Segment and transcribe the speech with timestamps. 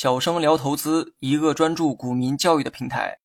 [0.00, 3.18] 小生聊投资，一个专注股民教育的平台。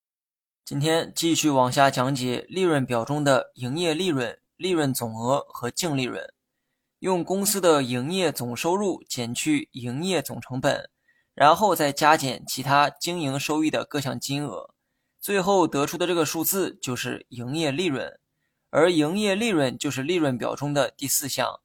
[0.65, 6.33] 今天继续往下讲解利润表中的营业利润、利润总额和净利润。
[6.99, 10.89] 用公司的营业总收入减去营业总成本，
[11.33, 14.71] 然后再加减其他经营收益的各项金额，
[15.21, 18.19] 最后得出的这个数字就是营业利润。
[18.69, 21.61] 而营业利润就是利润表中的第四项。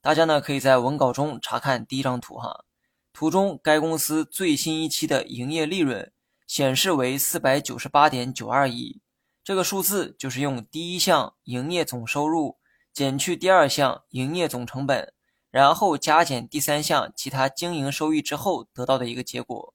[0.00, 2.64] 大家呢可以在文稿中查看第一张图哈。
[3.12, 6.10] 图中，该公司最新一期的营业利润
[6.46, 9.00] 显示为四百九十八点九二亿。
[9.44, 12.58] 这个数字就是用第一项营业总收入
[12.92, 15.12] 减去第二项营业总成本，
[15.50, 19.74] 然后加减第三项其他经营收益之后得到的一个结果。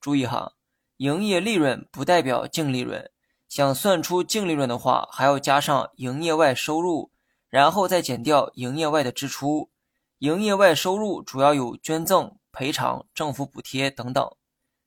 [0.00, 0.54] 注意哈，
[0.96, 3.10] 营业利润不代表净利润。
[3.48, 7.12] 想算出净利润的话，还要加上营业外收入，
[7.48, 9.70] 然后再减掉营业外的支出。
[10.18, 12.36] 营业外收入主要有捐赠。
[12.54, 14.30] 赔偿、政府补贴等等。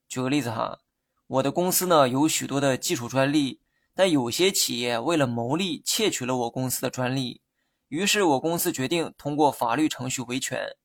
[0.08, 0.80] 举个例子哈，
[1.26, 3.60] 我的公司呢有许多的技术专利，
[3.94, 7.42] 但有些企业为了牟利窃取了我公司的专利，
[7.88, 10.76] 于是我公司决定通过法律程序维权。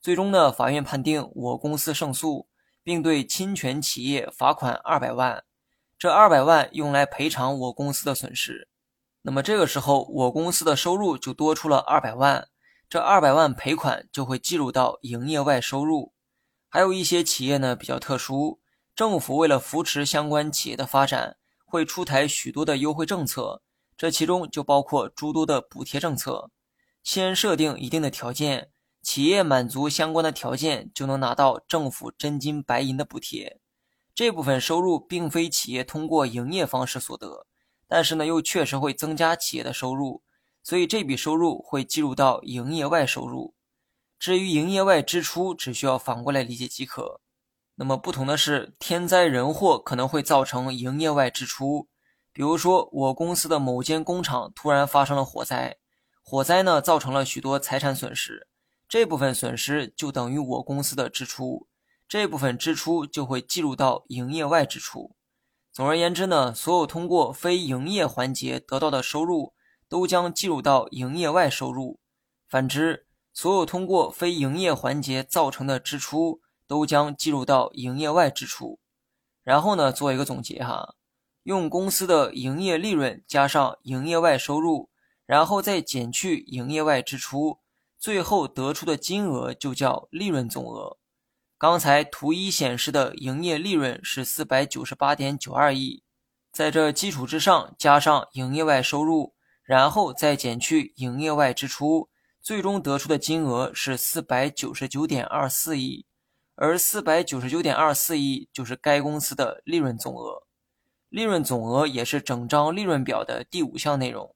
[0.00, 2.48] 最终呢，法院判定我公司胜诉，
[2.82, 5.44] 并对侵权企业罚款二百万。
[5.96, 8.68] 这二百万用来赔偿我公司的损失。
[9.22, 12.48] 那么这个时候，我公司的收入就多出了二百万，
[12.88, 16.12] 这二百万赔款就会计入到营业外收入。
[16.74, 18.58] 还有一些企业呢比较特殊，
[18.96, 23.60] 政府为了扶持相关企业的发展，会出台许多的优惠政策，
[23.94, 26.50] 这其中就包括诸多的补贴政策。
[27.02, 28.70] 先设定一定的条件，
[29.02, 33.60] 企业满足相关的条件，就能拿到政府真金白银的补贴。
[34.14, 37.46] 这部分收入并非企业通过营业方式所得，
[37.86, 40.22] 但是呢又确实会增加企业的收入，
[40.62, 43.52] 所以这笔收入会计入到营业外收入。
[44.22, 47.20] 至于营业外支出，只需要反过来理解即可。
[47.74, 51.88] 那么不同的是，天灾人祸可能会造成营业外支出。
[52.32, 55.76] 比如说，我公司的某间工厂突然发生了火灾，
[56.22, 58.46] 火灾呢造成了许多财产损失，
[58.88, 61.66] 这部分损失就等于我公司的支出，
[62.06, 65.16] 这部分支出就会计入到营业外支出。
[65.72, 69.52] 总而言之呢，所有通过非营业环节得到的收入，
[69.88, 71.98] 都将计入到营业外收入。
[72.48, 78.78] 反之，所有通过非营业环节造成的支出都将计入到营业外支出。
[79.42, 80.94] 然后呢，做一个总结哈，
[81.42, 84.90] 用公司的营业利润加上营业外收入，
[85.26, 87.58] 然后再减去营业外支出，
[87.98, 90.98] 最后得出的金额就叫利润总额。
[91.58, 96.02] 刚才图一显示的营业利润是四百九十八点九二亿，
[96.52, 102.10] 在这基础之上加上营业外收入，然后再减去营业外支出。
[102.42, 106.06] 最终得出的金额是四百九十九点二四亿，
[106.56, 110.42] 而四百九十九点二四亿就是该公司的利润总额。
[111.08, 114.34] 利润总额也是整张利润表的第五项内容。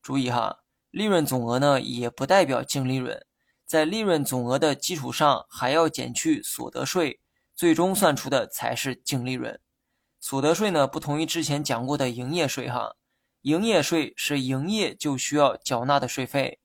[0.00, 0.60] 注意哈，
[0.92, 3.26] 利润总额呢也不代表净利润，
[3.66, 7.18] 在利润总额的基础上还要减去所得税，
[7.56, 9.58] 最终算出的才是净利润。
[10.20, 12.94] 所得税呢不同于之前讲过的营业税哈，
[13.42, 16.60] 营业税是营业就需要缴纳的税费。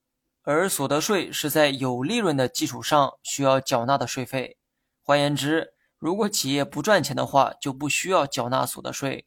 [0.45, 4.57] 而所得税是在有利润的基础上需要缴纳的税费。
[5.01, 9.25] 换言之，如果企业不赚钱的话，就不需要缴纳所得税。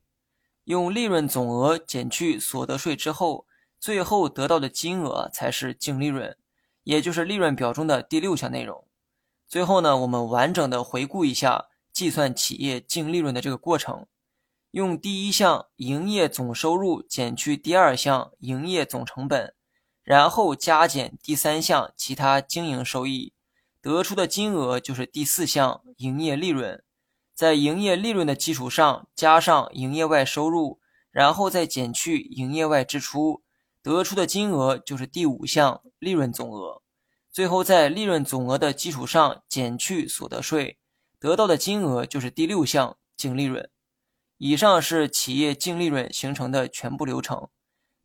[0.64, 3.46] 用利润总额减去所得税之后，
[3.80, 6.36] 最后得到的金额才是净利润，
[6.82, 8.84] 也就是利润表中的第六项内容。
[9.48, 14.06] 最后呢，我们完整的回顾一下计算企业净利润的这个过程：
[14.72, 19.54] 用第一项营业总收入减去第二项营业总成本。
[20.06, 23.32] 然后加减第三项其他经营收益，
[23.80, 26.80] 得出的金额就是第四项营业利润。
[27.34, 30.78] 在营业利润的基础上加上营业外收入，
[31.10, 33.42] 然后再减去营业外支出，
[33.82, 36.82] 得出的金额就是第五项利润总额。
[37.32, 40.78] 最后在利润总额的基础上减去所得税，
[41.18, 43.68] 得到的金额就是第六项净利润。
[44.38, 47.48] 以上是企业净利润形成的全部流程。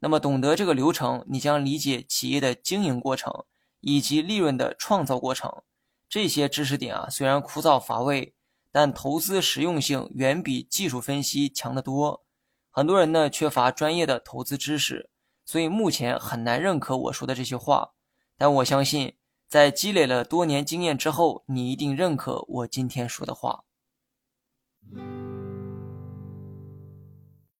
[0.03, 3.45] 那么，懂得这个流程，你将理解企业的经营过程
[3.81, 5.61] 以及利润的创造过程。
[6.09, 8.33] 这些知识点啊，虽然枯燥乏味，
[8.71, 12.25] 但投资实用性远比技术分析强得多。
[12.71, 15.11] 很多人呢缺乏专业的投资知识，
[15.45, 17.91] 所以目前很难认可我说的这些话。
[18.37, 19.15] 但我相信，
[19.47, 23.65] 在积累了多年经验之后，你一定认可我今天说的话。